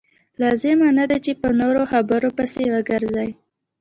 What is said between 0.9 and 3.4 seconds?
نه ده چې په نورو خبرو پسې وګرځئ.